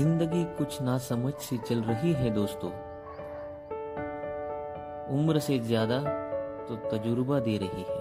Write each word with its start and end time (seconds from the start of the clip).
ज़िंदगी 0.00 0.44
कुछ 0.58 0.80
ना 0.82 0.96
समझ 0.98 1.32
से 1.34 1.56
चल 1.58 1.80
रही 1.82 2.12
है 2.12 2.30
दोस्तों। 2.30 2.70
उम्र 5.16 5.38
से 5.38 5.58
ज़्यादा 5.58 5.98
तो 6.68 6.76
तजुर्बा 6.88 7.40
दे 7.40 7.56
रही 7.58 7.82
है। 7.88 8.00